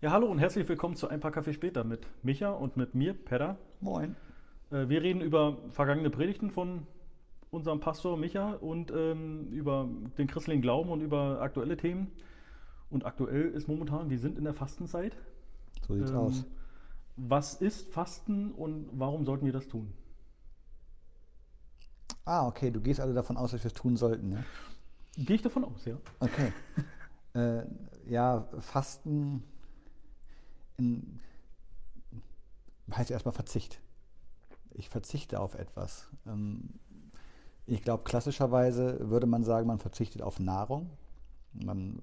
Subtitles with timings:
[0.00, 3.14] Ja, hallo und herzlich willkommen zu Ein paar Kaffee später mit Micha und mit mir,
[3.14, 3.58] Pedda.
[3.80, 4.14] Moin.
[4.70, 6.86] Äh, wir reden über vergangene Predigten von
[7.50, 12.12] unserem Pastor Micha und ähm, über den christlichen Glauben und über aktuelle Themen.
[12.90, 15.16] Und aktuell ist momentan, wir sind in der Fastenzeit.
[15.88, 16.44] So sieht's Ähm, aus.
[17.16, 19.92] Was ist Fasten und warum sollten wir das tun?
[22.24, 24.44] Ah, okay, du gehst also davon aus, dass wir es tun sollten, ja?
[25.16, 25.96] Gehe ich davon aus, ja.
[26.20, 26.52] Okay.
[27.34, 27.64] äh,
[28.08, 29.42] ja, Fasten
[30.78, 31.20] in,
[32.90, 33.80] heißt erstmal Verzicht.
[34.70, 36.08] Ich verzichte auf etwas.
[36.26, 36.70] Ähm,
[37.66, 40.90] ich glaube, klassischerweise würde man sagen, man verzichtet auf Nahrung.
[41.52, 42.00] Man,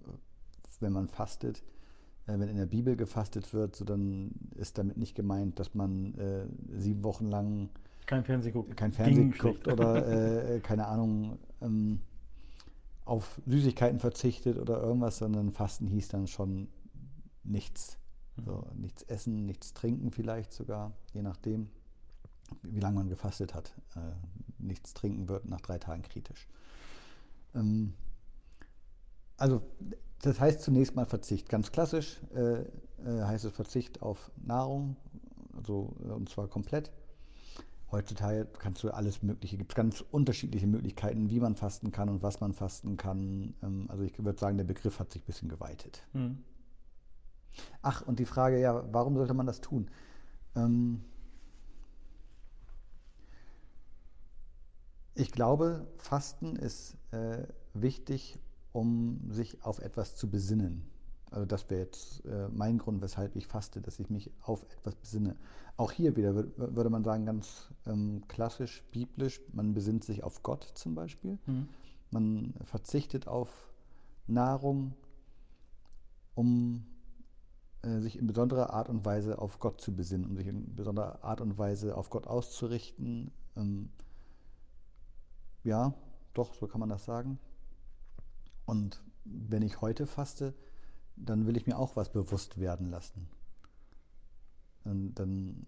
[0.80, 1.63] wenn man fastet,
[2.27, 6.13] äh, wenn in der Bibel gefastet wird, so dann ist damit nicht gemeint, dass man
[6.16, 6.45] äh,
[6.78, 7.69] sieben Wochen lang
[8.05, 8.75] Kein Fernsehen gucken.
[8.75, 10.07] kein Fernsehen guckt oder
[10.55, 12.02] äh, keine Ahnung ähm,
[13.05, 16.67] auf Süßigkeiten verzichtet oder irgendwas, sondern Fasten hieß dann schon
[17.44, 18.00] nichts.
[18.44, 21.69] So, nichts essen, nichts trinken vielleicht sogar, je nachdem,
[22.64, 23.73] wie lange man gefastet hat.
[23.95, 24.00] Äh,
[24.58, 26.47] nichts trinken wird nach drei Tagen kritisch.
[27.53, 27.94] Ähm,
[29.38, 29.61] also
[30.22, 31.50] das heißt zunächst mal Verzicht.
[31.50, 32.66] Ganz klassisch äh, äh,
[33.06, 34.95] heißt es Verzicht auf Nahrung,
[35.56, 36.91] also, und zwar komplett.
[37.91, 42.23] Heutzutage kannst du alles Mögliche, gibt es ganz unterschiedliche Möglichkeiten, wie man fasten kann und
[42.23, 43.53] was man fasten kann.
[43.61, 46.03] Ähm, also ich würde sagen, der Begriff hat sich ein bisschen geweitet.
[46.13, 46.44] Hm.
[47.81, 49.89] Ach, und die Frage, ja, warum sollte man das tun?
[50.56, 51.03] Ähm,
[55.14, 58.39] ich glaube, Fasten ist äh, wichtig,
[58.73, 60.86] um sich auf etwas zu besinnen.
[61.31, 64.95] Also das wäre jetzt äh, mein Grund, weshalb ich faste, dass ich mich auf etwas
[64.95, 65.36] besinne.
[65.75, 70.44] Auch hier wieder wür- würde man sagen, ganz ähm, klassisch, biblisch, man besinnt sich auf
[70.44, 71.38] Gott zum Beispiel.
[71.46, 71.68] Hm.
[72.12, 73.50] Man verzichtet auf
[74.28, 74.94] Nahrung,
[76.35, 76.85] um
[78.01, 81.41] sich in besonderer Art und Weise auf Gott zu besinnen, um sich in besonderer Art
[81.41, 83.31] und Weise auf Gott auszurichten.
[83.56, 83.90] Ähm,
[85.63, 85.94] ja,
[86.34, 87.40] doch, so kann man das sagen.
[88.66, 90.53] Und wenn ich heute faste,
[91.16, 93.28] dann will ich mir auch was bewusst werden lassen.
[94.84, 95.66] Und dann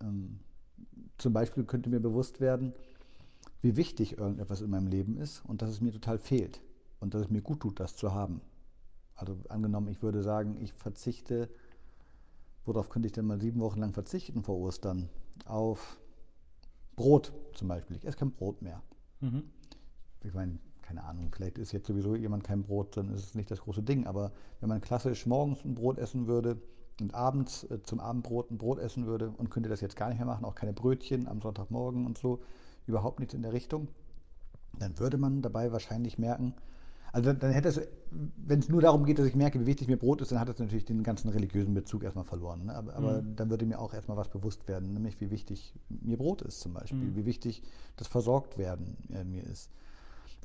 [0.00, 0.40] ähm,
[1.18, 2.72] zum Beispiel könnte mir bewusst werden,
[3.62, 6.60] wie wichtig irgendetwas in meinem Leben ist und dass es mir total fehlt
[7.00, 8.40] und dass es mir gut tut, das zu haben.
[9.16, 11.48] Also angenommen, ich würde sagen, ich verzichte,
[12.64, 15.08] worauf könnte ich denn mal sieben Wochen lang verzichten vor Ostern?
[15.46, 15.98] Auf
[16.96, 17.96] Brot zum Beispiel.
[17.96, 18.82] Ich esse kein Brot mehr.
[19.20, 19.44] Mhm.
[20.22, 23.50] Ich meine, keine Ahnung, vielleicht ist jetzt sowieso jemand kein Brot, dann ist es nicht
[23.50, 24.06] das große Ding.
[24.06, 26.60] Aber wenn man klassisch morgens ein Brot essen würde
[27.00, 30.18] und abends äh, zum Abendbrot ein Brot essen würde und könnte das jetzt gar nicht
[30.18, 32.40] mehr machen, auch keine Brötchen am Sonntagmorgen und so,
[32.86, 33.88] überhaupt nichts in der Richtung,
[34.78, 36.54] dann würde man dabei wahrscheinlich merken,
[37.16, 39.96] also dann, hätte es, wenn es nur darum geht, dass ich merke, wie wichtig mir
[39.96, 42.66] Brot ist, dann hat es natürlich den ganzen religiösen Bezug erstmal verloren.
[42.66, 42.74] Ne?
[42.74, 43.36] Aber, aber Mhm.
[43.36, 46.74] dann würde mir auch erstmal was bewusst werden, nämlich wie wichtig mir Brot ist zum
[46.74, 47.16] Beispiel, Mhm.
[47.16, 47.62] wie wichtig
[47.96, 49.70] das Versorgtwerden äh, mir ist.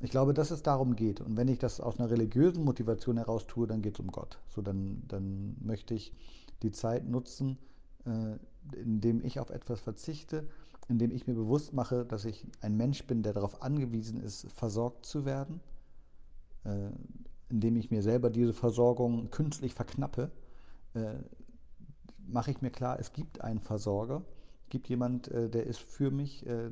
[0.00, 1.20] Ich glaube, dass es darum geht.
[1.20, 4.38] Und wenn ich das aus einer religiösen Motivation heraus tue, dann geht es um Gott.
[4.48, 6.14] So, dann, dann möchte ich
[6.62, 7.58] die Zeit nutzen,
[8.06, 8.36] äh,
[8.76, 10.48] indem ich auf etwas verzichte,
[10.88, 15.04] indem ich mir bewusst mache, dass ich ein Mensch bin, der darauf angewiesen ist, versorgt
[15.04, 15.60] zu werden,
[16.64, 16.90] äh,
[17.48, 20.30] indem ich mir selber diese Versorgung künstlich verknappe,
[20.94, 21.14] äh,
[22.26, 24.22] mache ich mir klar, es gibt einen Versorger,
[24.68, 26.70] gibt jemand, äh, der ist für mich, äh,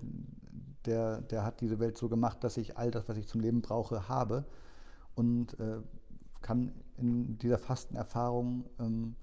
[0.86, 3.60] der, der hat diese Welt so gemacht, dass ich all das, was ich zum Leben
[3.60, 4.46] brauche, habe
[5.14, 5.80] und äh,
[6.40, 9.16] kann in dieser Fastenerfahrung ähm,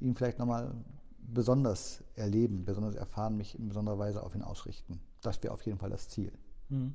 [0.00, 0.74] ihn vielleicht nochmal
[1.20, 5.00] besonders erleben, besonders erfahren, mich in besonderer Weise auf ihn ausrichten.
[5.20, 6.32] Das wäre auf jeden Fall das Ziel.
[6.68, 6.94] Hm.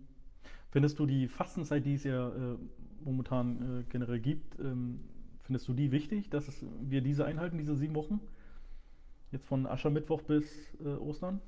[0.71, 2.57] Findest du die Fastenzeit, die es ja äh,
[3.05, 4.99] momentan äh, generell gibt, ähm,
[5.43, 8.19] findest du die wichtig, dass es, wir diese einhalten, diese sieben Wochen?
[9.31, 10.45] Jetzt von Aschermittwoch bis
[10.83, 11.41] äh, Ostern?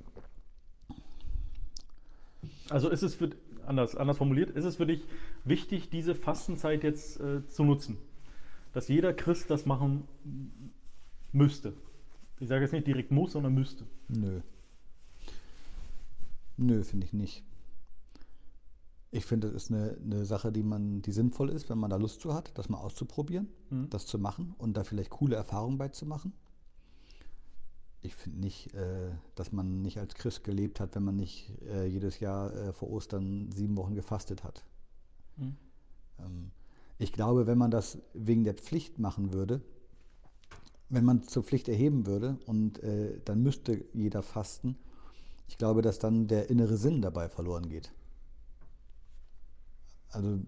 [2.68, 3.30] Also ist es für,
[3.64, 5.04] anders, anders formuliert, ist es für dich
[5.44, 7.96] wichtig, diese Fastenzeit jetzt äh, zu nutzen?
[8.72, 10.04] Dass jeder Christ das machen
[11.32, 11.72] müsste.
[12.40, 13.84] Ich sage jetzt nicht direkt muss, sondern müsste.
[14.08, 14.40] Nö.
[16.56, 17.45] Nö, finde ich nicht.
[19.10, 21.96] Ich finde, das ist eine, eine Sache, die man, die sinnvoll ist, wenn man da
[21.96, 23.88] Lust zu hat, das mal auszuprobieren, Mhm.
[23.90, 26.32] das zu machen und da vielleicht coole Erfahrungen bei zu machen.
[28.02, 31.86] Ich finde nicht, äh, dass man nicht als Christ gelebt hat, wenn man nicht äh,
[31.86, 34.64] jedes Jahr äh, vor Ostern sieben Wochen gefastet hat.
[35.36, 35.56] Mhm.
[36.18, 36.50] Ähm,
[36.98, 39.60] ich glaube, wenn man das wegen der Pflicht machen würde,
[40.88, 44.76] wenn man es zur Pflicht erheben würde und äh, dann müsste jeder fasten,
[45.48, 47.92] ich glaube, dass dann der innere Sinn dabei verloren geht.
[50.16, 50.38] Also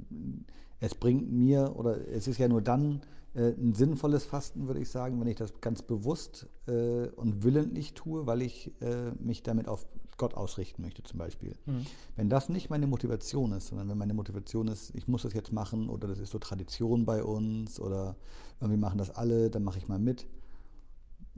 [0.81, 3.03] Es bringt mir, oder es ist ja nur dann
[3.35, 7.95] äh, ein sinnvolles Fasten, würde ich sagen, wenn ich das ganz bewusst äh, und willentlich
[7.95, 9.87] tue, weil ich äh, mich damit auf
[10.17, 11.55] Gott ausrichten möchte zum Beispiel.
[11.67, 11.87] Mhm.
[12.17, 15.53] Wenn das nicht meine Motivation ist, sondern wenn meine Motivation ist, ich muss das jetzt
[15.53, 18.17] machen oder das ist so Tradition bei uns oder
[18.61, 20.27] irgendwie machen das alle, dann mache ich mal mit,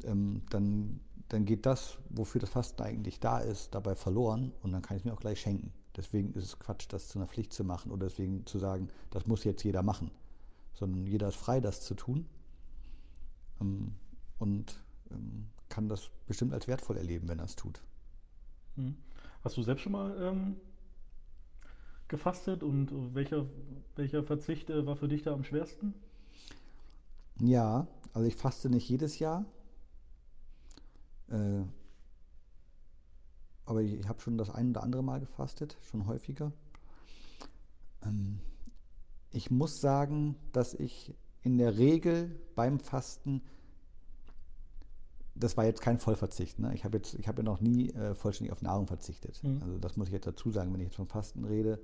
[0.05, 4.83] ähm, dann, dann geht das, wofür das Fasten eigentlich da ist, dabei verloren und dann
[4.83, 5.73] kann ich es mir auch gleich schenken.
[5.97, 9.27] Deswegen ist es Quatsch, das zu einer Pflicht zu machen oder deswegen zu sagen, das
[9.27, 10.11] muss jetzt jeder machen.
[10.75, 12.27] Sondern jeder ist frei, das zu tun
[13.61, 13.95] ähm,
[14.39, 14.77] und
[15.11, 17.81] ähm, kann das bestimmt als wertvoll erleben, wenn er es tut.
[18.77, 18.97] Mhm.
[19.43, 20.57] Hast du selbst schon mal ähm,
[22.09, 23.47] gefastet und welcher,
[23.97, 25.95] welcher Verzicht äh, war für dich da am schwersten?
[27.41, 29.45] Ja, also ich faste nicht jedes Jahr.
[31.29, 31.63] Äh,
[33.71, 36.53] aber ich, habe schon das ein oder andere Mal gefastet, schon häufiger.
[38.05, 38.41] Ähm,
[39.31, 41.15] ich muss sagen, dass ich
[41.45, 43.43] in der Regel beim Fasten,
[45.37, 46.59] das war jetzt kein Vollverzicht.
[46.59, 46.75] Ne?
[46.75, 49.41] Ich habe jetzt, ich habe ja noch nie äh, vollständig auf Nahrung verzichtet.
[49.45, 49.63] Mhm.
[49.63, 51.79] Also das muss ich jetzt dazu sagen, wenn ich jetzt vom Fasten rede,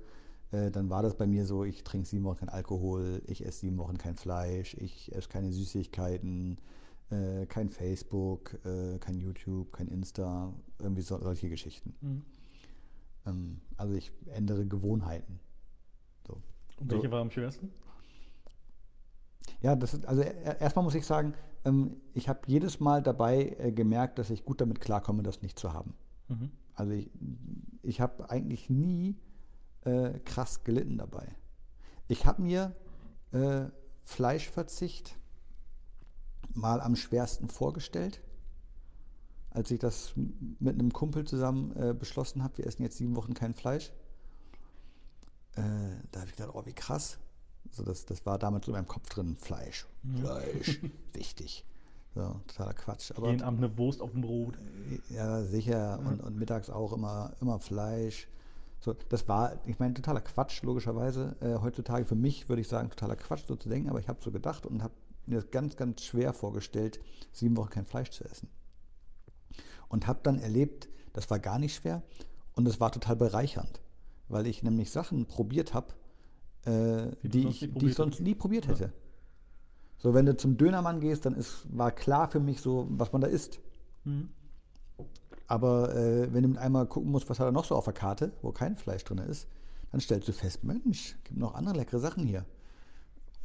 [0.51, 3.59] äh, dann war das bei mir so, ich trinke sieben Wochen kein Alkohol, ich esse
[3.59, 6.57] sieben Wochen kein Fleisch, ich esse keine Süßigkeiten,
[7.09, 11.95] äh, kein Facebook, äh, kein YouTube, kein Insta, irgendwie so, solche Geschichten.
[12.01, 12.21] Mhm.
[13.25, 15.39] Ähm, also ich ändere Gewohnheiten.
[16.25, 16.41] So.
[16.79, 16.95] Und So.
[16.97, 17.71] welche war am schwersten?
[19.61, 21.33] Ja, das ist, also er- erstmal muss ich sagen,
[21.65, 25.57] ähm, ich habe jedes Mal dabei äh, gemerkt, dass ich gut damit klarkomme, das nicht
[25.57, 25.93] zu haben.
[26.27, 26.51] Mhm.
[26.75, 27.09] Also ich,
[27.81, 29.15] ich habe eigentlich nie
[29.81, 31.35] äh, krass gelitten dabei.
[32.07, 32.75] Ich habe mir
[33.31, 33.65] äh,
[34.03, 35.17] Fleischverzicht
[36.53, 38.21] mal am schwersten vorgestellt,
[39.49, 43.33] als ich das mit einem Kumpel zusammen äh, beschlossen habe, wir essen jetzt sieben Wochen
[43.33, 43.91] kein Fleisch.
[45.55, 45.61] Äh,
[46.11, 47.17] da habe ich gedacht, oh, wie krass.
[47.69, 49.87] Also das, das war damals so in meinem Kopf drin, Fleisch,
[50.19, 50.79] Fleisch,
[51.13, 51.65] wichtig.
[52.15, 53.11] So, totaler Quatsch.
[53.15, 54.57] Aber Jeden Abend eine Wurst auf dem Brot.
[55.09, 55.99] ja, sicher.
[55.99, 58.27] Und, und mittags auch immer, immer Fleisch.
[58.79, 61.35] So, das war, ich meine, totaler Quatsch, logischerweise.
[61.41, 64.19] Äh, heutzutage für mich würde ich sagen, totaler Quatsch, so zu denken, aber ich habe
[64.21, 64.93] so gedacht und habe
[65.27, 66.99] mir das ganz, ganz schwer vorgestellt,
[67.31, 68.49] sieben Wochen kein Fleisch zu essen.
[69.89, 72.03] Und habe dann erlebt, das war gar nicht schwer
[72.53, 73.81] und es war total bereichernd,
[74.27, 75.93] weil ich nämlich Sachen probiert habe,
[76.65, 78.71] äh, Die ich, die ich sonst nie probiert Ja.
[78.71, 78.93] hätte.
[79.99, 83.21] So, wenn du zum Dönermann gehst, dann ist, war klar für mich so, was man
[83.21, 83.59] da isst.
[84.03, 84.29] Mhm.
[85.47, 87.93] Aber äh, wenn du mit einmal gucken musst, was hat er noch so auf der
[87.93, 89.47] Karte, wo kein Fleisch drin ist,
[89.91, 92.45] dann stellst du fest, Mensch, gibt noch andere leckere Sachen hier.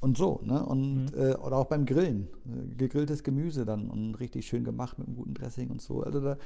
[0.02, 0.66] Und so, ne?
[0.66, 2.26] Und, äh, oder auch beim Grillen.
[2.44, 6.02] Äh, Gegrilltes Gemüse dann und richtig schön gemacht mit einem guten Dressing und so.
[6.02, 6.38] Also da,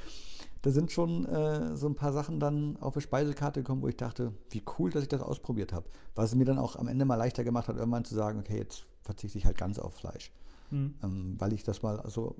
[0.61, 3.97] da sind schon äh, so ein paar Sachen dann auf die Speisekarte gekommen, wo ich
[3.97, 5.87] dachte, wie cool, dass ich das ausprobiert habe.
[6.13, 8.59] Was es mir dann auch am Ende mal leichter gemacht hat, irgendwann zu sagen, okay,
[8.59, 10.31] jetzt verzichte ich halt ganz auf Fleisch.
[10.69, 10.93] Mhm.
[11.03, 12.35] Ähm, weil ich das mal so.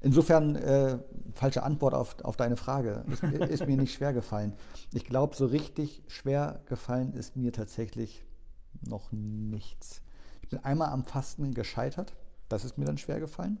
[0.00, 1.00] Insofern, äh,
[1.34, 3.04] falsche Antwort auf, auf deine Frage.
[3.10, 4.52] Ist, ist mir nicht schwer gefallen.
[4.92, 8.24] Ich glaube, so richtig schwer gefallen ist mir tatsächlich
[8.86, 10.02] noch nichts.
[10.46, 12.14] Ich bin einmal am Fasten gescheitert.
[12.48, 13.58] Das ist mir dann schwer gefallen.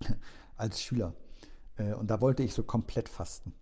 [0.56, 1.14] Als Schüler.
[1.76, 3.54] Äh, und da wollte ich so komplett fasten.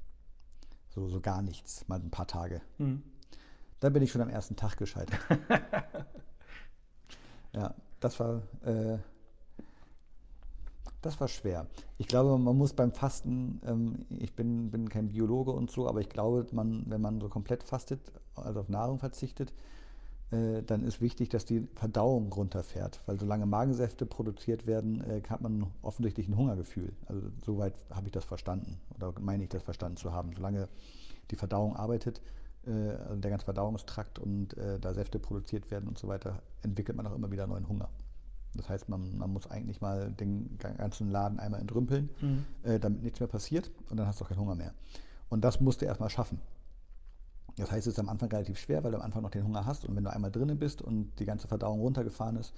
[0.88, 2.62] So, so gar nichts, mal ein paar Tage.
[2.78, 3.02] Mhm.
[3.78, 5.20] Da bin ich schon am ersten Tag gescheitert.
[7.52, 8.96] ja, das war, äh,
[11.02, 11.66] das war schwer.
[11.98, 16.00] Ich glaube, man muss beim Fasten, ähm, ich bin, bin kein Biologe und so, aber
[16.00, 18.00] ich glaube, man, wenn man so komplett fastet,
[18.34, 19.52] also auf Nahrung verzichtet,
[20.62, 23.00] dann ist wichtig, dass die Verdauung runterfährt.
[23.06, 26.92] Weil solange Magensäfte produziert werden, äh, hat man offensichtlich ein Hungergefühl.
[27.06, 30.32] Also soweit habe ich das verstanden oder meine ich das verstanden zu haben.
[30.34, 30.68] Solange
[31.30, 32.20] die Verdauung arbeitet,
[32.66, 36.96] äh, also der ganze Verdauungstrakt und äh, da Säfte produziert werden und so weiter, entwickelt
[36.96, 37.88] man auch immer wieder neuen Hunger.
[38.56, 42.44] Das heißt, man, man muss eigentlich mal den ganzen Laden einmal entrümpeln, Mhm.
[42.62, 44.72] äh, damit nichts mehr passiert und dann hast du auch keinen Hunger mehr.
[45.28, 46.38] Und das musst du erstmal schaffen.
[47.56, 49.64] Das heißt, es ist am Anfang relativ schwer, weil du am Anfang noch den Hunger
[49.64, 52.52] hast und wenn du einmal drinnen bist und die ganze Verdauung runtergefahren ist,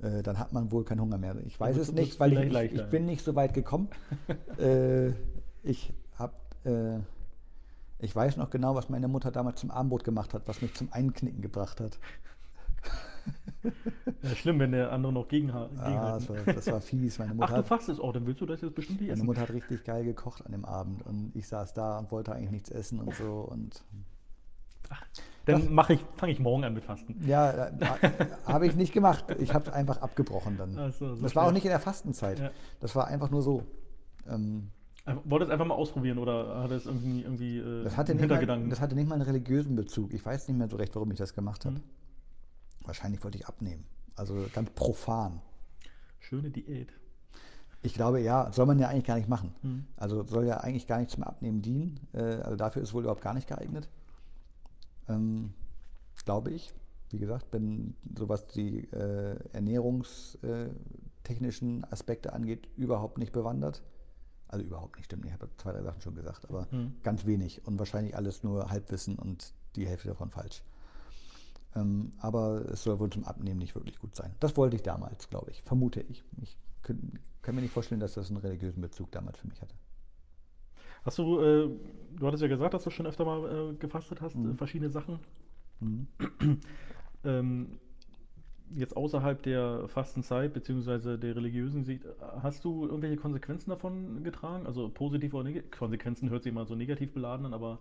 [0.00, 1.36] äh, dann hat man wohl keinen Hunger mehr.
[1.46, 3.88] Ich weiß es nicht, weil ich, ich, ich bin nicht so weit gekommen.
[4.58, 5.10] äh,
[5.62, 6.98] ich habe, äh,
[8.00, 10.92] ich weiß noch genau, was meine Mutter damals zum Abendbrot gemacht hat, was mich zum
[10.92, 11.98] Einknicken gebracht hat.
[14.22, 15.68] Ja, schlimm, wenn der andere noch gegen, Ah,
[16.18, 17.18] das, war, das war fies.
[17.18, 19.20] Meine Ach, Mutter, du hat, fastest auch, dann willst du das jetzt bestimmt nicht meine
[19.20, 19.26] essen.
[19.26, 22.50] Mutter hat richtig geil gekocht an dem Abend und ich saß da und wollte eigentlich
[22.50, 23.82] nichts essen und so und
[25.46, 27.20] Dann mache ich, fange ich morgen an mit Fasten.
[27.26, 27.72] Ja, äh,
[28.46, 29.26] habe ich nicht gemacht.
[29.38, 30.72] Ich habe einfach abgebrochen dann.
[30.92, 31.54] So, so das war auch schnell.
[31.54, 32.38] nicht in der Fastenzeit.
[32.38, 32.50] Ja.
[32.80, 33.62] Das war einfach nur so.
[34.28, 34.70] Ähm,
[35.04, 38.20] Einfach- Wollte es einfach mal ausprobieren oder hat es irgendwie, irgendwie äh, das, hatte nicht
[38.20, 38.70] mal, Hintergedanken?
[38.70, 40.14] das hatte nicht mal einen religiösen Bezug.
[40.14, 41.74] Ich weiß nicht mehr so recht, warum ich das gemacht habe.
[41.76, 41.82] Mhm.
[42.86, 43.84] Wahrscheinlich wollte ich abnehmen.
[44.16, 45.42] Also ganz profan.
[46.20, 46.88] Schöne Diät.
[47.82, 49.54] Ich glaube, ja, soll man ja eigentlich gar nicht machen.
[49.60, 49.84] Mhm.
[49.98, 52.00] Also soll ja eigentlich gar nicht zum Abnehmen dienen.
[52.14, 53.90] Äh, also dafür ist es wohl überhaupt gar nicht geeignet.
[55.08, 55.52] Ähm,
[56.24, 56.72] glaube ich.
[57.10, 63.82] Wie gesagt, bin so was die äh, ernährungstechnischen Aspekte angeht, überhaupt nicht bewandert.
[64.48, 65.34] Also überhaupt nicht, stimmt nicht.
[65.34, 66.94] Ich habe zwei, drei Sachen schon gesagt, aber Mhm.
[67.02, 70.62] ganz wenig und wahrscheinlich alles nur Halbwissen und die Hälfte davon falsch.
[71.76, 74.32] Ähm, aber es soll wohl zum Abnehmen nicht wirklich gut sein.
[74.40, 76.24] Das wollte ich damals, glaube ich, vermute ich.
[76.40, 79.74] Ich kann mir nicht vorstellen, dass das einen religiösen Bezug damals für mich hatte.
[81.04, 81.68] Hast du, äh,
[82.18, 84.52] du hattest ja gesagt, dass du schon öfter mal äh, gefastet hast, Mhm.
[84.52, 85.18] äh, verschiedene Sachen.
[85.80, 86.06] Mhm.
[87.26, 87.78] Ähm,
[88.70, 92.04] jetzt außerhalb der Fastenzeit beziehungsweise der religiösen Sicht,
[92.42, 94.66] hast du irgendwelche Konsequenzen davon getragen?
[94.66, 97.78] Also positive oder negative Konsequenzen hört sich immer so negativ beladen an, aber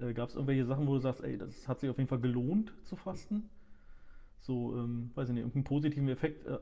[0.00, 2.20] äh, gab es irgendwelche Sachen, wo du sagst, ey, das hat sich auf jeden Fall
[2.20, 3.50] gelohnt zu fasten?
[4.40, 6.58] So, ähm, weiß ich nicht, irgendeinen positiven Effekt äh,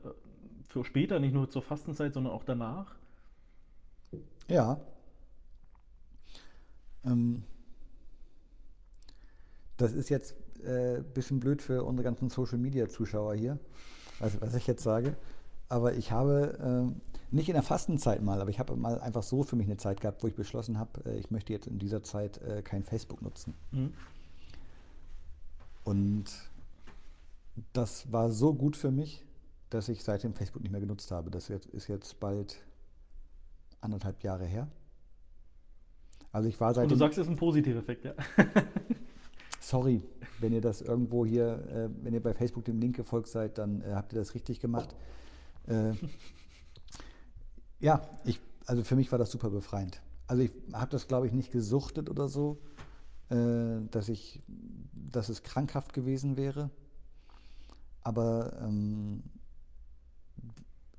[0.67, 2.95] für später, nicht nur zur Fastenzeit, sondern auch danach?
[4.47, 4.79] Ja.
[7.05, 7.43] Ähm,
[9.77, 13.59] das ist jetzt ein äh, bisschen blöd für unsere ganzen Social Media Zuschauer hier,
[14.19, 15.15] also was ich jetzt sage.
[15.67, 19.43] Aber ich habe ähm, nicht in der Fastenzeit mal, aber ich habe mal einfach so
[19.43, 22.03] für mich eine Zeit gehabt, wo ich beschlossen habe, äh, ich möchte jetzt in dieser
[22.03, 23.55] Zeit äh, kein Facebook nutzen.
[23.71, 23.93] Mhm.
[25.83, 26.25] Und
[27.73, 29.25] das war so gut für mich,
[29.69, 31.31] dass ich seitdem Facebook nicht mehr genutzt habe.
[31.31, 32.63] Das ist jetzt bald
[33.81, 34.67] anderthalb Jahre her.
[36.35, 38.13] Also ich war Und du sagst, es ist ein positiver Effekt, ja.
[39.61, 40.01] Sorry,
[40.41, 43.79] wenn ihr das irgendwo hier, äh, wenn ihr bei Facebook dem Link gefolgt seid, dann
[43.79, 44.93] äh, habt ihr das richtig gemacht.
[45.65, 45.93] Äh,
[47.79, 50.01] ja, ich, also für mich war das super befreiend.
[50.27, 52.59] Also ich habe das, glaube ich, nicht gesuchtet oder so,
[53.29, 54.43] äh, dass ich,
[54.91, 56.69] dass es krankhaft gewesen wäre.
[58.01, 59.23] Aber ähm,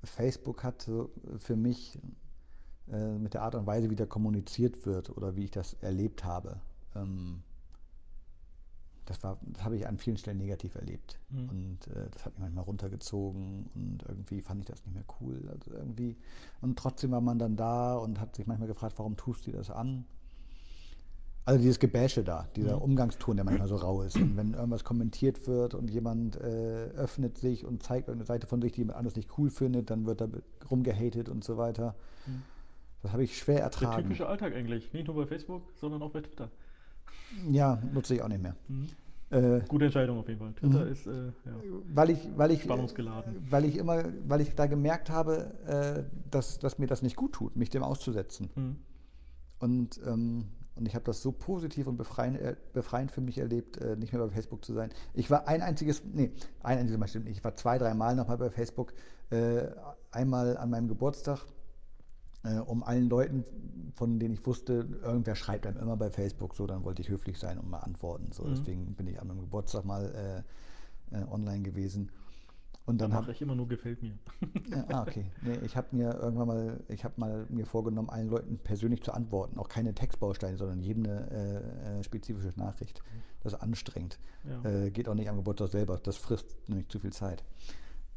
[0.03, 0.91] Facebook hat
[1.37, 1.99] für mich
[2.93, 6.25] äh, mit der Art und Weise, wie da kommuniziert wird oder wie ich das erlebt
[6.25, 6.61] habe,
[6.95, 7.43] ähm,
[9.07, 11.19] das, war, das habe ich an vielen Stellen negativ erlebt.
[11.31, 11.49] Mhm.
[11.49, 15.49] Und äh, das hat mich manchmal runtergezogen und irgendwie fand ich das nicht mehr cool.
[15.51, 16.17] Also irgendwie,
[16.61, 19.71] und trotzdem war man dann da und hat sich manchmal gefragt, warum tust du das
[19.71, 20.05] an?
[21.45, 22.83] Also dieses Gebäsche da, dieser Mhm.
[22.83, 24.17] Umgangston, der manchmal so rau ist.
[24.17, 28.61] Und wenn irgendwas kommentiert wird und jemand äh, öffnet sich und zeigt irgendeine Seite von
[28.61, 30.29] sich, die jemand anderes nicht cool findet, dann wird da
[30.69, 31.95] rumgehatet und so weiter.
[32.27, 32.43] Mhm.
[33.07, 34.03] Das habe ich schwer Der ertragen.
[34.03, 34.93] typische Alltag eigentlich.
[34.93, 36.51] Nicht nur bei Facebook, sondern auch bei Twitter.
[37.49, 38.57] Ja, nutze ich auch nicht mehr.
[38.67, 38.89] Mhm.
[39.31, 40.53] Äh, Gute Entscheidung auf jeden Fall.
[40.55, 40.91] Twitter Mhm.
[40.93, 41.33] ist äh, ja,
[41.95, 43.47] weil ich, weil ich, spannungsgeladen.
[43.49, 47.33] weil ich immer, weil ich da gemerkt habe, äh, dass, dass mir das nicht gut
[47.33, 48.51] tut, mich dem auszusetzen.
[48.57, 48.77] Mhm.
[49.61, 53.77] Und, ähm, und ich habe das so positiv und befreiend, äh, befreiend für mich erlebt,
[53.79, 54.91] äh, nicht mehr bei Facebook zu sein.
[55.15, 56.33] Ich war ein einziges, nee,
[56.65, 57.39] ein einziges Mal stimmt nicht.
[57.39, 58.93] Ich war zwei, drei Mal nochmal bei Facebook.
[59.31, 59.69] Äh,
[60.11, 61.45] einmal an meinem Geburtstag,
[62.47, 63.45] äh, um allen Leuten,
[63.95, 67.39] von denen ich wusste, irgendwer schreibt einem immer bei Facebook, so, dann wollte ich höflich
[67.39, 68.31] sein und mal antworten.
[68.33, 68.55] So, Mhm.
[68.55, 70.45] deswegen bin ich an meinem Geburtstag mal
[71.13, 72.11] äh, äh, online gewesen.
[72.89, 74.13] Und Dann dann mache habe ich immer nur gefällt mir.
[74.71, 75.27] ja, ah, okay.
[75.43, 79.13] Nee, ich habe mir irgendwann mal, ich habe mal mir vorgenommen, allen Leuten persönlich zu
[79.13, 79.59] antworten.
[79.59, 83.03] Auch keine Textbausteine, sondern jedem eine äh, äh, spezifische Nachricht.
[83.43, 84.21] Das ist anstrengend.
[84.45, 84.71] Ja.
[84.71, 85.99] Äh, geht auch nicht am Geburtstag selber.
[86.01, 87.43] Das frisst nämlich zu viel Zeit.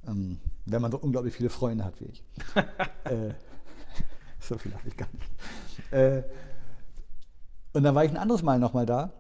[0.07, 2.23] Ähm, wenn man so unglaublich viele Freunde hat wie ich.
[3.05, 3.33] äh,
[4.41, 5.93] so viel habe ich gar nicht.
[5.93, 6.23] Äh,
[7.73, 9.11] und dann war ich ein anderes Mal nochmal da,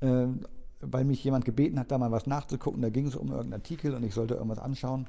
[0.00, 0.26] äh,
[0.80, 2.82] weil mich jemand gebeten hat, da mal was nachzugucken.
[2.82, 5.06] Da ging es um irgendeinen Artikel und ich sollte irgendwas anschauen.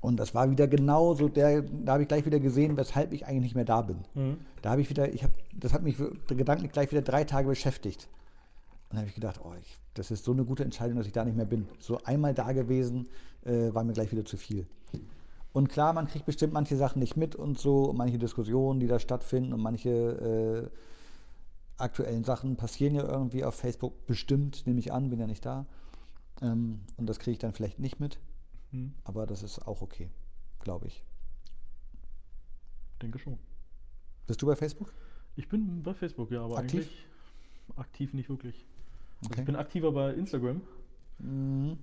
[0.00, 3.26] Und das war wieder genau so der, da habe ich gleich wieder gesehen, weshalb ich
[3.26, 3.98] eigentlich nicht mehr da bin.
[4.14, 4.36] Mhm.
[4.62, 5.96] Da habe ich wieder, ich habe, das hat mich
[6.28, 8.08] gedanklich gleich wieder drei Tage beschäftigt.
[8.84, 11.12] Und dann habe ich gedacht, oh, ich, das ist so eine gute Entscheidung, dass ich
[11.12, 11.66] da nicht mehr bin.
[11.80, 13.08] So einmal da gewesen,
[13.44, 14.66] äh, war mir gleich wieder zu viel.
[15.56, 18.86] Und klar, man kriegt bestimmt manche Sachen nicht mit und so, und manche Diskussionen, die
[18.88, 19.88] da stattfinden und manche
[20.68, 25.46] äh, aktuellen Sachen passieren ja irgendwie auf Facebook bestimmt, nehme ich an, bin ja nicht
[25.46, 25.64] da.
[26.42, 28.18] Ähm, und das kriege ich dann vielleicht nicht mit,
[28.70, 28.92] Mhm.
[29.04, 30.10] aber das ist auch okay,
[30.60, 31.02] glaube ich.
[33.00, 33.38] Denke schon.
[34.26, 34.92] Bist du bei Facebook?
[35.36, 36.82] Ich bin bei Facebook, ja, aber Aktiv?
[36.82, 37.06] eigentlich
[37.76, 38.66] aktiv nicht wirklich.
[39.22, 39.40] Also Okay.
[39.40, 40.60] ich bin aktiver bei Instagram,
[41.18, 41.78] Mhm.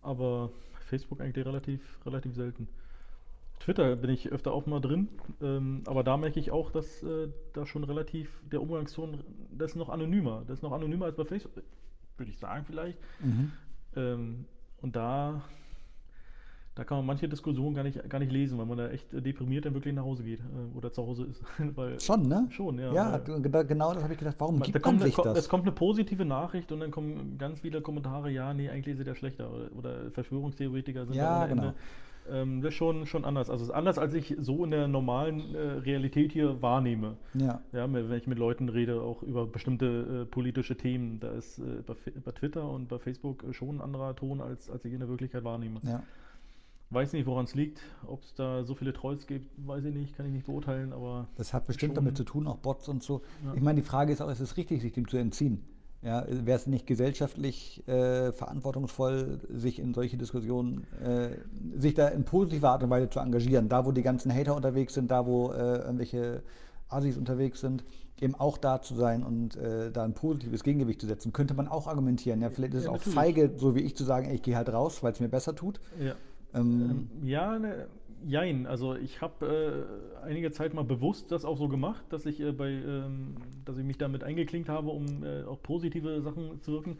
[0.00, 0.52] aber
[0.88, 2.68] Facebook eigentlich relativ, relativ selten.
[3.60, 5.08] Twitter bin ich öfter auch mal drin,
[5.40, 9.76] ähm, aber da merke ich auch, dass äh, da schon relativ der Umgangston, das ist
[9.76, 10.42] noch anonymer.
[10.46, 11.62] Das ist noch anonymer als bei Facebook,
[12.16, 12.98] würde ich sagen vielleicht.
[13.20, 13.52] Mhm.
[13.96, 14.44] Ähm,
[14.82, 15.42] und da,
[16.74, 19.64] Da kann man manche Diskussionen gar nicht, gar nicht lesen, weil man da echt deprimiert
[19.64, 21.42] dann wirklich nach Hause geht äh, oder zu Hause ist.
[21.74, 22.46] weil, Schon, ne?
[22.50, 22.92] Schon, ja.
[22.92, 24.36] Ja, genau das habe ich gedacht.
[24.38, 25.38] Warum Man- gibt da man kommt, eine- sich ko- das?
[25.38, 29.06] Es kommt eine positive Nachricht und dann kommen ganz viele Kommentare, ja, nee, eigentlich ist
[29.06, 31.62] er schlechter oder, oder Verschwörungstheoretiker sind Ja, genau.
[31.68, 31.74] Ende.
[32.30, 33.50] Ähm, das ist schon, schon anders.
[33.50, 37.16] Also es ist anders, als ich so in der normalen äh, Realität hier wahrnehme.
[37.34, 41.58] Ja, Ja, wenn ich mit Leuten rede, auch über bestimmte äh, politische Themen, da ist
[41.58, 44.92] äh, bei, bei Twitter und bei Facebook äh, schon ein anderer Ton, als, als ich
[44.92, 45.80] in der Wirklichkeit wahrnehme.
[45.82, 46.02] ja.
[46.90, 50.16] Weiß nicht, woran es liegt, ob es da so viele Trolls gibt, weiß ich nicht,
[50.16, 52.04] kann ich nicht beurteilen, aber Das hat bestimmt Schon.
[52.04, 53.22] damit zu tun, auch Bots und so.
[53.44, 53.54] Ja.
[53.54, 55.64] Ich meine, die Frage ist auch, ist es richtig, sich dem zu entziehen?
[56.02, 61.30] Ja, Wäre es nicht gesellschaftlich äh, verantwortungsvoll, sich in solche Diskussionen, äh,
[61.80, 63.68] sich da in positiver Art und Weise zu engagieren?
[63.68, 66.42] Da, wo die ganzen Hater unterwegs sind, da, wo äh, irgendwelche
[66.88, 67.82] Assis unterwegs sind,
[68.20, 71.66] eben auch da zu sein und äh, da ein positives Gegengewicht zu setzen, könnte man
[71.66, 72.40] auch argumentieren.
[72.40, 73.14] Ja, vielleicht ist es Ja, auch natürlich.
[73.14, 75.54] feige, so wie ich, zu sagen, ey, ich gehe halt raus, weil es mir besser
[75.56, 75.80] tut.
[75.98, 76.14] ja.
[76.54, 77.86] Ähm, Ähm, ja, ne,
[78.24, 78.66] jein.
[78.66, 79.86] Also ich habe
[80.22, 83.78] äh, einige Zeit mal bewusst das auch so gemacht, dass ich äh, bei, ähm, dass
[83.78, 86.98] ich mich damit eingeklinkt habe, um äh, auch positive Sachen zu wirken.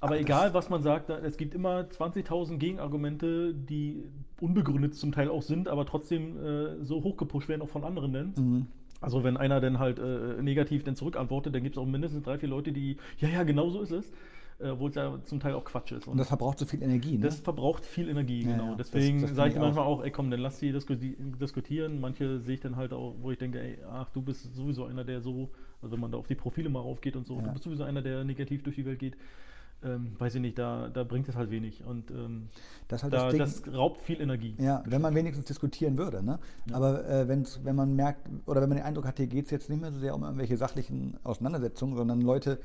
[0.00, 4.04] Aber Aber egal, was man sagt, da- es gibt immer 20.000 Gegenargumente, die
[4.40, 8.32] unbegründet zum Teil auch sind, aber trotzdem äh, so hochgepusht werden, auch von anderen dann.
[8.36, 8.66] mhm.
[9.00, 12.38] Also wenn einer dann halt äh, negativ dann zurückantwortet, dann gibt es auch mindestens drei,
[12.38, 14.10] vier Leute, die, ja, ja, genau so ist es,
[14.58, 16.06] äh, obwohl es ja zum Teil auch Quatsch ist.
[16.08, 17.24] Und das verbraucht so viel Energie, ne?
[17.26, 18.70] Das verbraucht viel Energie, Ja, genau.
[18.70, 20.96] ja, Deswegen sage ich manchmal auch, ey komm, dann lass die disku-
[21.38, 22.00] diskutieren.
[22.00, 25.04] Manche sehe ich dann halt auch, wo ich denke, ey, ach, du bist sowieso einer,
[25.04, 25.50] der so,
[25.82, 27.42] also wenn man da auf die Profile mal raufgeht und so, Ja.
[27.42, 29.16] du bist sowieso einer, der negativ durch die Welt geht.
[29.84, 31.84] Ähm, weiß ich nicht, da, da bringt es halt wenig.
[31.84, 32.48] Und ähm,
[32.88, 33.38] Das halt da, das Ding.
[33.40, 34.54] das raubt viel Energie.
[34.58, 36.24] Ja, wenn man wenigstens diskutieren würde.
[36.24, 36.38] Ne?
[36.70, 36.76] Ja.
[36.76, 37.44] Aber äh, wenn
[37.76, 39.98] man merkt, oder wenn man den Eindruck hat, hier geht es jetzt nicht mehr so
[39.98, 42.58] sehr um irgendwelche sachlichen Auseinandersetzungen, sondern Leute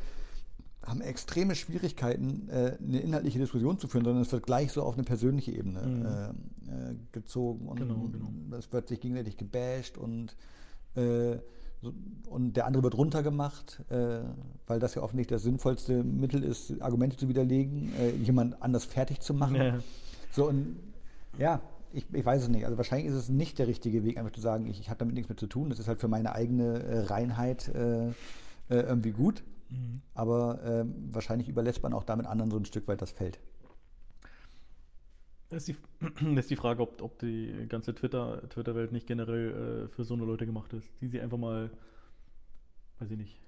[0.85, 4.95] haben extreme Schwierigkeiten, äh, eine inhaltliche Diskussion zu führen, sondern es wird gleich so auf
[4.95, 6.05] eine persönliche Ebene Mhm.
[6.05, 8.57] äh, äh, gezogen und Genau, genau.
[8.57, 10.35] es wird sich gegenseitig gebasht und,
[10.95, 11.37] äh,
[11.83, 11.93] so,
[12.29, 17.27] und der andere wird runtergemacht, weil das ja offensichtlich das sinnvollste Mittel ist, Argumente zu
[17.27, 19.55] widerlegen, jemand anders fertig zu machen.
[19.55, 19.79] Ja.
[20.31, 20.77] So und
[21.39, 21.59] ja,
[21.91, 22.65] ich, ich weiß es nicht.
[22.65, 25.15] Also wahrscheinlich ist es nicht der richtige Weg, einfach zu sagen, ich, ich habe damit
[25.15, 25.69] nichts mehr zu tun.
[25.71, 27.71] Das ist halt für meine eigene Reinheit
[28.69, 29.43] irgendwie gut.
[29.71, 30.01] Mhm.
[30.13, 33.39] Aber ähm, wahrscheinlich überlässt man auch damit anderen so ein Stück weit das Feld.
[35.49, 36.05] Das ist die,
[36.35, 40.13] das ist die Frage, ob, ob die ganze Twitter- Twitter-Welt nicht generell äh, für so
[40.13, 41.71] eine Leute gemacht ist, die sie einfach mal,
[42.99, 43.41] weiß ich nicht,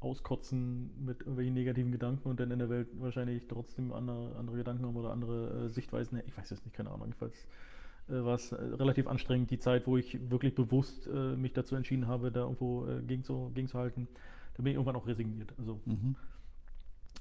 [0.00, 4.86] auskotzen mit irgendwelchen negativen Gedanken und dann in der Welt wahrscheinlich trotzdem andere, andere Gedanken
[4.86, 6.22] haben oder andere äh, Sichtweisen.
[6.26, 7.08] Ich weiß es nicht, keine Ahnung.
[7.08, 7.46] Jedenfalls
[8.08, 11.74] äh, war es äh, relativ anstrengend, die Zeit, wo ich wirklich bewusst äh, mich dazu
[11.74, 13.24] entschieden habe, da irgendwo äh, gegen
[14.58, 14.64] zu, gegenzuhalten.
[14.64, 15.52] Da bin ich irgendwann auch resigniert.
[15.58, 16.16] Also Mhm.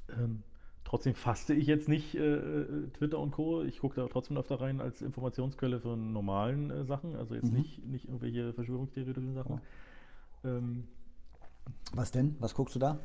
[0.10, 0.44] ähm,
[0.84, 3.64] trotzdem faste ich jetzt nicht äh, äh, Twitter und Co.
[3.64, 7.58] Ich gucke da trotzdem öfter rein als Informationsquelle für normalen äh, Sachen, also jetzt Mhm.
[7.58, 9.62] nicht, nicht irgendwelche verschwörungstheoretischen Sachen.
[10.44, 10.88] Ähm,
[11.94, 12.36] Was denn?
[12.40, 13.00] Was guckst du da?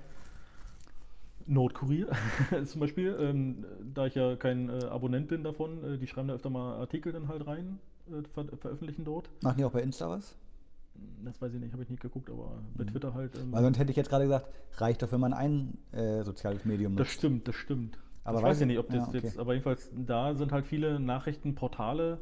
[1.47, 2.09] Nordkurier
[2.67, 3.65] zum Beispiel, ähm,
[3.95, 7.13] da ich ja kein äh, Abonnent bin davon, äh, die schreiben da öfter mal Artikel
[7.13, 9.29] dann halt rein, äh, ver veröffentlichen dort.
[9.43, 10.37] Machen die auch bei Insta was?
[11.25, 12.89] Das weiß ich nicht, habe ich nicht geguckt, aber bei Mhm.
[12.89, 13.37] Twitter halt.
[13.39, 16.65] ähm, Weil sonst hätte ich jetzt gerade gesagt, reicht doch, wenn man ein äh, soziales
[16.65, 17.19] Medium Das nutzt.
[17.19, 17.99] stimmt, das stimmt.
[18.25, 19.21] Aber ich weiß ja ich- nicht, ob das ja, okay.
[19.25, 22.21] jetzt, aber jedenfalls da sind halt viele Nachrichtenportale,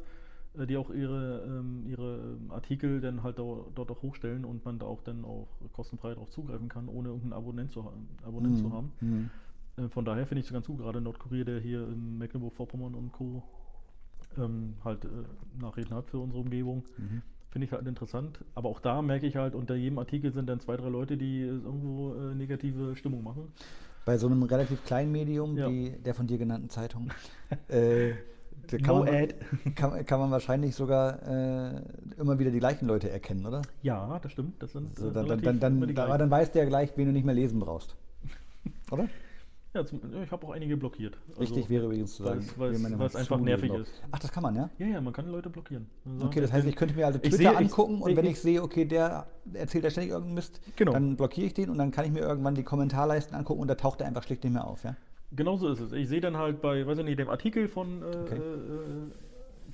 [0.57, 4.63] äh, die auch ihre, ähm, ihre ähm, Artikel dann halt dau- dort auch hochstellen und
[4.65, 7.83] man da auch dann auch kostenfrei darauf zugreifen kann, ohne irgendeinen Abonnent zu,
[8.23, 8.73] Abonnent zu Mhm.
[8.73, 8.91] haben.
[9.01, 9.29] Mhm.
[9.77, 13.11] Äh, von daher finde ich es ganz gut, gerade Nordkorea, der hier in Mecklenburg-Vorpommern und
[13.11, 13.43] Co.
[14.37, 15.07] Ähm, halt äh,
[15.59, 16.83] Nachrichten hat für unsere Umgebung.
[16.97, 17.21] Mhm.
[17.51, 18.39] Finde ich halt interessant.
[18.55, 21.41] Aber auch da merke ich halt, unter jedem Artikel sind dann zwei, drei Leute, die
[21.41, 23.51] irgendwo äh, negative Stimmung machen.
[24.05, 25.69] Bei so einem relativ kleinen Medium Ja.
[25.69, 27.09] wie der von dir genannten Zeitung
[27.67, 28.13] äh,
[28.67, 29.35] kann, No man, ad.
[29.75, 31.81] kann, kann man wahrscheinlich sogar äh,
[32.17, 33.61] immer wieder die gleichen Leute erkennen, oder?
[33.83, 34.63] Ja, das stimmt.
[34.63, 36.19] Das sind So, äh, dann, dann, dann, dann, die aber gleichen.
[36.19, 37.95] dann weißt du ja gleich, wen du nicht mehr lesen brauchst.
[38.91, 39.09] Oder?
[39.73, 41.17] Ja, zum, ich habe auch einige blockiert.
[41.39, 44.03] Richtig Also, wäre übrigens zu sagen, weil's immer einfach nervig ist.
[44.11, 44.69] Ach, das kann man, ja?
[44.77, 45.87] Ja, ja, man kann Leute blockieren.
[46.05, 48.17] Also, Okay, das heißt, ich könnte mir also Ich Twitter sehe- ich- angucken und ich-
[48.17, 50.91] wenn ich- ich sehe, okay, der erzählt ja ständig irgendeinen Mist, Genau.
[50.91, 53.75] dann blockiere ich den und dann kann ich mir irgendwann die Kommentarleisten angucken und da
[53.75, 54.97] taucht er einfach schlicht nicht mehr auf, ja?
[55.33, 55.93] Genau so ist es.
[55.93, 58.35] Ich sehe dann halt bei, weiß ich nicht, dem Artikel von, äh, Okay.
[58.35, 59.30] äh,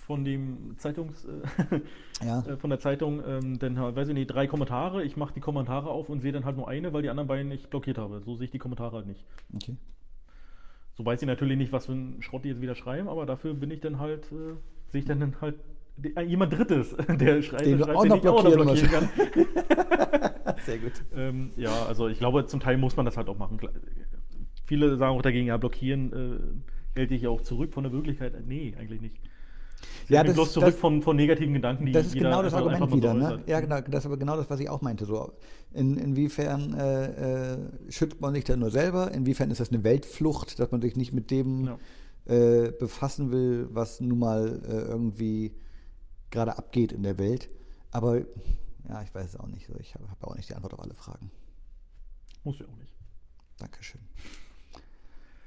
[0.07, 1.81] von dem Zeitungs, äh,
[2.25, 2.39] Ja.
[2.47, 5.03] äh, von der Zeitung, ähm, dann halt, weiß ich nicht, drei Kommentare.
[5.03, 7.51] Ich mache die Kommentare auf und sehe dann halt nur eine, weil die anderen beiden
[7.51, 8.21] ich blockiert habe.
[8.21, 9.25] So sehe ich die Kommentare halt nicht.
[9.53, 9.75] Okay.
[10.93, 13.53] So weiß ich natürlich nicht, was für ein Schrott die jetzt wieder schreiben, aber dafür
[13.53, 14.55] bin ich dann halt, äh,
[14.87, 15.55] sehe ich dann halt
[16.15, 19.09] äh, jemand Drittes, der schreibt, Den schreibt, auch den noch ich auch noch blockieren kann.
[20.65, 20.93] Sehr gut.
[21.15, 23.59] Ähm, ja, also ich glaube, zum Teil muss man das halt auch machen.
[24.63, 28.33] Viele sagen auch dagegen, ja, blockieren äh, hält dich ja auch zurück von der Wirklichkeit.
[28.47, 29.17] Nee, eigentlich nicht.
[30.09, 33.11] Ja, das, bloß zurück von, von negativen Gedanken, die Das ist genau das Argument wieder.
[33.11, 33.43] so Ne?
[33.45, 35.05] Ja, genau, das ist aber genau das, was ich auch meinte.
[35.05, 35.33] So,
[35.73, 37.57] in, inwiefern äh, äh,
[37.89, 39.11] schützt man sich da nur selber?
[39.11, 41.77] Inwiefern ist das eine Weltflucht, dass man sich nicht mit dem Ja.
[42.33, 45.53] äh, befassen will, was nun mal äh, irgendwie
[46.31, 47.49] gerade abgeht in der Welt?
[47.91, 48.17] Aber
[48.87, 49.67] ja, ich weiß es auch nicht.
[49.67, 51.31] So, Ich habe hab auch nicht die Antwort auf alle Fragen.
[52.43, 52.93] Muss ja auch nicht.
[53.57, 54.01] Dankeschön.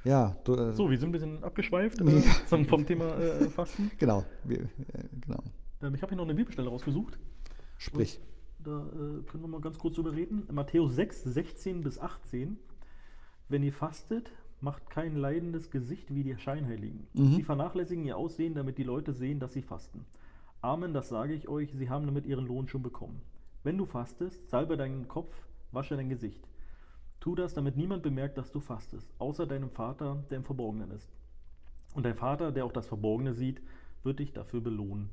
[0.05, 3.91] Ja, du, äh, So, wir sind ein bisschen abgeschweift äh, zum, vom Thema äh, Fasten.
[3.99, 4.25] genau.
[4.45, 4.69] Wir, äh,
[5.21, 5.43] genau.
[5.83, 7.19] Ähm, ich habe hier noch eine Bibelstelle rausgesucht.
[7.79, 8.21] Sprich.
[8.63, 10.47] Da äh, können wir mal ganz kurz drüber reden.
[10.51, 12.59] Matthäus 6, 16 bis 18.
[13.49, 17.07] Wenn ihr fastet, macht kein leidendes Gesicht wie die Scheinheiligen.
[17.15, 17.33] Mhm.
[17.33, 20.05] Sie vernachlässigen ihr Aussehen, damit die Leute sehen, dass sie fasten.
[20.61, 23.23] Amen, das sage ich euch, sie haben damit ihren Lohn schon bekommen.
[23.63, 25.35] Wenn du fastest, salbe deinen Kopf,
[25.73, 26.47] wasche dein Gesicht.
[27.21, 31.09] Tu das, damit niemand bemerkt, dass du fastest, außer deinem Vater, der im Verborgenen ist.
[31.95, 33.61] Und dein Vater, der auch das Verborgene sieht,
[34.03, 35.11] wird dich dafür belohnen.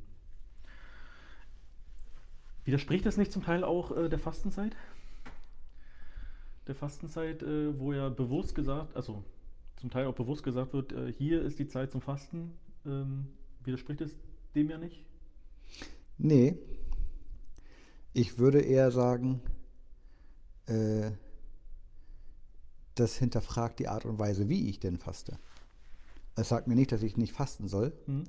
[2.64, 4.76] Widerspricht das nicht zum Teil auch äh, der Fastenzeit?
[6.68, 9.24] Der Fastenzeit, äh, wo ja bewusst gesagt, also
[9.78, 12.58] zum Teil auch bewusst gesagt wird, äh, hier ist die Zeit zum Fasten.
[12.86, 13.28] Ähm,
[13.64, 14.18] widerspricht es
[14.56, 15.04] dem ja nicht?
[16.18, 16.58] Nee.
[18.14, 19.42] Ich würde eher sagen,
[20.66, 21.12] äh,
[23.00, 25.38] das hinterfragt die Art und Weise, wie ich denn faste.
[26.36, 28.24] Es sagt mir nicht, dass ich nicht fasten soll, Hm?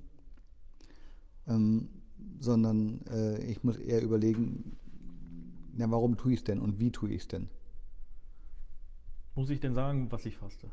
[1.47, 1.89] ähm,
[2.41, 4.77] sondern äh, ich muss eher überlegen,
[5.77, 7.49] ja, warum tue ich es denn und wie tue ich es denn?
[9.35, 10.69] Muss ich denn sagen, was ich faste?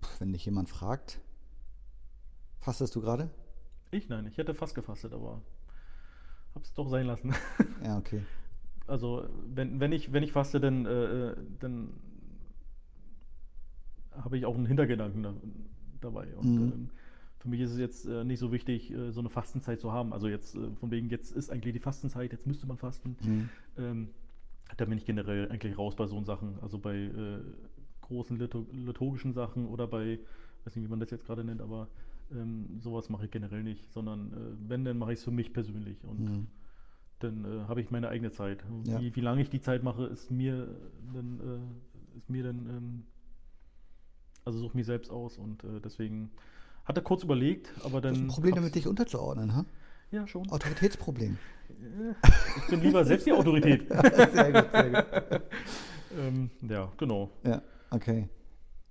[0.00, 1.20] Puh, wenn dich jemand fragt,
[2.58, 3.30] fastest du gerade?
[3.90, 5.40] Ich nein, ich hätte fast gefastet, aber
[6.54, 7.34] hab's doch sein lassen.
[7.82, 8.22] Ja, okay.
[8.86, 10.90] Also wenn, wenn, ich, wenn ich faste, dann, äh,
[11.32, 11.92] äh, dann
[14.22, 15.34] habe ich auch einen Hintergedanken da,
[16.00, 16.36] dabei.
[16.36, 16.72] Und Mhm.
[16.72, 16.90] ähm,
[17.38, 20.12] für mich ist es jetzt äh, nicht so wichtig, äh, so eine Fastenzeit zu haben.
[20.12, 23.16] Also jetzt äh, von wegen, jetzt ist eigentlich die Fastenzeit, jetzt müsste man fasten.
[23.24, 23.48] Mhm.
[23.76, 24.08] Ähm,
[24.76, 26.58] da bin ich generell eigentlich raus bei so Sachen.
[26.60, 27.40] Also bei äh,
[28.02, 30.18] großen litur liturgischen Sachen oder bei,
[30.64, 31.88] weiß nicht, wie man das jetzt gerade nennt, aber
[32.32, 35.52] ähm, sowas mache ich generell nicht, sondern äh, wenn, dann mache ich es für mich
[35.52, 36.46] persönlich und Mhm.
[37.20, 38.64] dann äh, habe ich meine eigene Zeit.
[38.84, 39.00] Ja.
[39.00, 40.68] Wie, wie lange ich die Zeit mache, ist mir
[41.14, 41.40] dann,
[42.16, 43.02] ist mir dann, ähm,
[44.48, 46.30] also suche mich selbst aus und äh, deswegen
[46.86, 48.14] hat er kurz überlegt, aber dann.
[48.14, 49.64] Das ist ein Problem damit, dich unterzuordnen, ha?
[50.10, 50.50] Ja, schon.
[50.50, 51.36] Autoritätsproblem.
[52.56, 53.86] Ich bin lieber selbst die Autorität.
[54.32, 55.42] sehr gut, sehr gut.
[56.18, 57.30] ähm, ja, genau.
[57.44, 58.26] Ja, okay.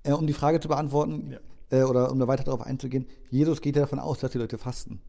[0.04, 1.32] Äh, um die Frage zu beantworten,
[1.72, 1.80] Ja.
[1.80, 4.60] äh, oder um da weiter darauf einzugehen, Jesus geht ja davon aus, dass die Leute
[4.60, 5.02] fasten.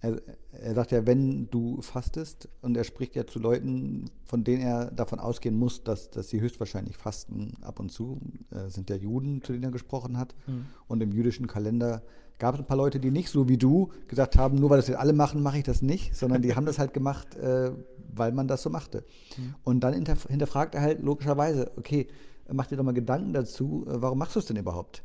[0.00, 0.20] Er,
[0.52, 4.90] er sagt ja, wenn du fastest, und er spricht ja zu Leuten, von denen er
[4.90, 8.18] davon ausgehen muss, dass, dass sie höchstwahrscheinlich fasten ab und zu,
[8.50, 10.34] äh, sind ja Juden, zu denen er gesprochen hat.
[10.46, 10.66] Mhm.
[10.86, 12.02] Und im jüdischen Kalender
[12.38, 14.88] gab es ein paar Leute, die nicht so wie du gesagt haben, nur weil das
[14.88, 17.72] jetzt alle machen, mache ich das nicht, sondern die haben das halt gemacht, äh,
[18.14, 19.04] weil man das so machte.
[19.36, 19.54] Mhm.
[19.64, 22.06] Und dann hinterf hinterfragt er halt logischerweise, okay,
[22.50, 25.02] mach dir doch mal Gedanken dazu, äh, warum machst du es denn überhaupt?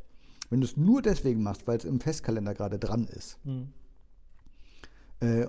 [0.50, 3.70] Wenn du es nur deswegen machst, weil es im Festkalender gerade dran ist, Mhm.
[5.24, 5.48] Äh,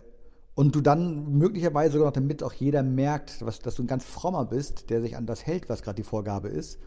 [0.54, 4.04] und du dann möglicherweise sogar noch, damit auch jeder merkt, was, dass du ein ganz
[4.04, 6.78] frommer bist, der sich an das hält, was gerade die Vorgabe ist,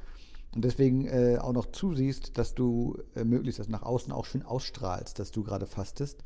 [0.56, 4.44] und deswegen äh, auch noch zusiehst, dass du äh, möglichst das nach außen auch schön
[4.44, 6.24] ausstrahlst, dass du gerade fastest,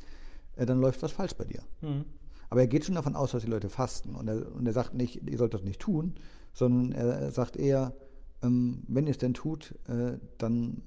[0.56, 1.63] äh, dann läuft was falsch bei dir.
[1.82, 2.06] Mhm.
[2.50, 4.15] Aber er geht schon davon aus, dass die Leute fasten.
[4.15, 6.15] Und er, und er sagt nicht, ihr sollt das nicht tun,
[6.54, 7.95] sondern er sagt eher,
[8.43, 10.82] ähm, wenn ihr es denn tut, äh, dann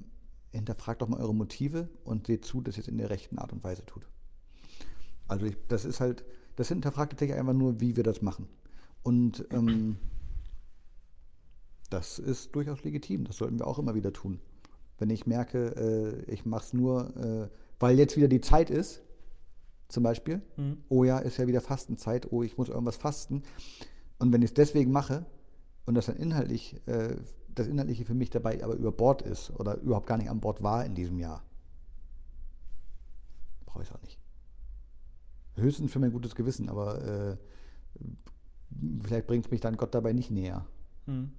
[0.53, 3.53] hinterfragt doch mal eure Motive und seht zu, dass ihr es in der rechten Art
[3.53, 4.07] und Weise tut.
[5.29, 6.25] Also ich, das ist halt,
[6.57, 8.49] das hinterfragt tatsächlich einfach nur, wie wir das machen.
[9.03, 9.97] Und ähm,
[11.91, 13.25] das ist durchaus legitim.
[13.25, 14.41] Das sollten wir auch immer wieder tun.
[14.99, 15.77] Wenn ich merke,
[16.27, 17.49] äh, ich mache es nur, äh,
[17.81, 19.03] weil jetzt wieder die Zeit ist,
[19.89, 20.79] zum Beispiel, Mhm.
[20.89, 23.43] oh ja, ist ja wieder Fastenzeit, oh, ich muss irgendwas fasten.
[24.19, 25.27] Und wenn ich es deswegen mache
[25.87, 27.17] und das dann inhaltlich, äh,
[27.55, 30.63] das Inhaltliche für mich dabei aber über Bord ist oder überhaupt gar nicht an Bord
[30.63, 31.45] war in diesem Jahr,
[33.67, 34.19] brauche ich es auch nicht.
[35.57, 37.37] Höchstens für mein gutes Gewissen, aber äh,
[39.03, 40.67] vielleicht bringt es mich dann Gott dabei nicht näher,
[41.07, 41.33] Mhm.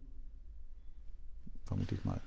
[1.65, 2.21] vermute ich mal.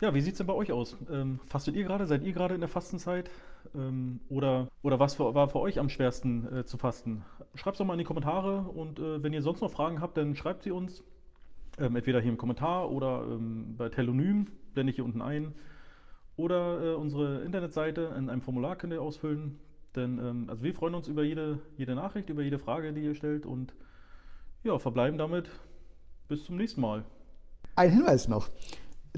[0.00, 0.96] Ja, wie sieht es denn bei euch aus?
[1.10, 2.06] Ähm, fastet ihr gerade?
[2.06, 3.30] Seid ihr gerade in der Fastenzeit?
[3.74, 7.24] Ähm, oder oder was für, war für euch am schwersten äh, zu fasten?
[7.54, 10.16] Schreibt es doch mal in die Kommentare und äh, wenn ihr sonst noch Fragen habt,
[10.18, 11.02] dann schreibt sie uns.
[11.78, 15.54] Ähm, entweder hier im Kommentar oder ähm, bei Telonym, blende ich hier unten ein.
[16.36, 19.58] Oder äh, unsere Internetseite in einem Formular könnt ihr ausfüllen.
[19.96, 23.14] Denn ähm, also wir freuen uns über jede, jede Nachricht, über jede Frage, die ihr
[23.14, 23.74] stellt und
[24.62, 25.48] ja, verbleiben damit
[26.28, 27.04] bis zum nächsten Mal.
[27.74, 28.48] Ein Hinweis noch.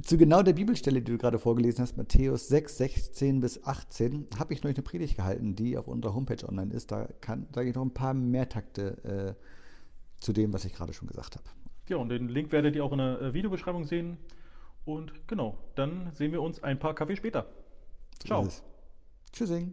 [0.03, 4.55] Zu genau der Bibelstelle, die du gerade vorgelesen hast, Matthäus 6, 16 bis 18, habe
[4.55, 6.93] ich neulich eine Predigt gehalten, die auf unserer Homepage online ist.
[6.93, 7.09] Da
[7.53, 11.35] sage ich noch ein paar mehr Takte äh, zu dem, was ich gerade schon gesagt
[11.35, 11.47] habe.
[11.89, 14.19] Ja, und den Link werdet ihr auch in der äh, Videobeschreibung sehen.
[14.85, 17.47] Und genau, dann sehen wir uns ein paar Kaffee später.
[18.21, 18.47] Ciao.
[19.33, 19.73] Tschüssing.